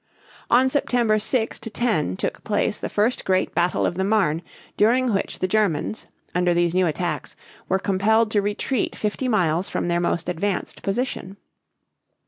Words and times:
On 0.49 0.67
September 0.67 1.19
6 1.19 1.59
10 1.59 2.17
took 2.17 2.43
place 2.43 2.79
the 2.79 2.89
first 2.89 3.23
great 3.23 3.53
battle 3.53 3.85
of 3.85 3.93
the 3.97 4.03
Marne, 4.03 4.41
during 4.75 5.13
which 5.13 5.37
the 5.37 5.47
Germans, 5.47 6.07
under 6.33 6.55
these 6.55 6.73
new 6.73 6.87
attacks, 6.87 7.35
were 7.69 7.77
compelled 7.77 8.31
to 8.31 8.41
retreat 8.41 8.95
fifty 8.95 9.27
miles 9.27 9.69
from 9.69 9.89
their 9.89 9.99
most 10.01 10.27
advanced 10.27 10.81
position. 10.81 11.37